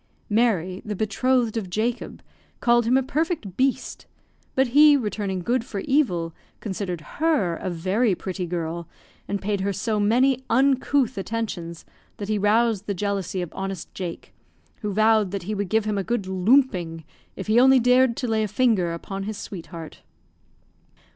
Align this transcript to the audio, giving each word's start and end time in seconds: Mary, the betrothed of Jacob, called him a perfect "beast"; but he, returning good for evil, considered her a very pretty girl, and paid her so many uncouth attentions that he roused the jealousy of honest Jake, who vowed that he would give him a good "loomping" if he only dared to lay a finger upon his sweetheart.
Mary, 0.31 0.81
the 0.83 0.95
betrothed 0.95 1.57
of 1.57 1.69
Jacob, 1.69 2.23
called 2.59 2.85
him 2.85 2.97
a 2.97 3.03
perfect 3.03 3.55
"beast"; 3.55 4.07
but 4.55 4.69
he, 4.69 4.97
returning 4.97 5.41
good 5.43 5.63
for 5.63 5.81
evil, 5.81 6.33
considered 6.59 7.01
her 7.19 7.55
a 7.57 7.69
very 7.69 8.15
pretty 8.15 8.47
girl, 8.47 8.87
and 9.27 9.43
paid 9.43 9.61
her 9.61 9.71
so 9.71 9.99
many 9.99 10.43
uncouth 10.49 11.19
attentions 11.19 11.85
that 12.17 12.29
he 12.29 12.39
roused 12.39 12.87
the 12.87 12.95
jealousy 12.95 13.43
of 13.43 13.53
honest 13.53 13.93
Jake, 13.93 14.33
who 14.81 14.91
vowed 14.91 15.29
that 15.29 15.43
he 15.43 15.53
would 15.53 15.69
give 15.69 15.85
him 15.85 15.99
a 15.99 16.03
good 16.03 16.23
"loomping" 16.25 17.03
if 17.35 17.45
he 17.45 17.59
only 17.59 17.79
dared 17.79 18.17
to 18.17 18.27
lay 18.27 18.41
a 18.41 18.47
finger 18.47 18.93
upon 18.93 19.25
his 19.25 19.37
sweetheart. 19.37 19.99